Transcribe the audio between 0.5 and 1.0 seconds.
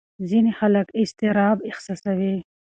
خلک